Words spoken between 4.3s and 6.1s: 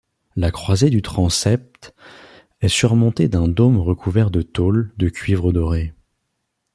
de tôles de cuivre doré.